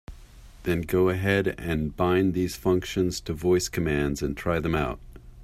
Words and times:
Then 0.63 0.81
go 0.81 1.09
ahead 1.09 1.49
and 1.59 1.95
bind 1.95 2.33
these 2.33 2.55
functions 2.55 3.21
to 3.21 3.33
voice 3.33 3.69
commands 3.69 4.23
and 4.23 4.35
try 4.35 4.57
them 4.59 4.73
out. 4.73 4.99